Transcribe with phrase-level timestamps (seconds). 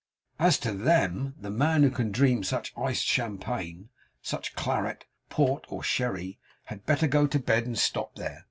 [0.39, 3.89] As to THEM, the man who can dream such iced champagne,
[4.23, 8.39] such claret, port, or sherry, had better go to bed and stop there.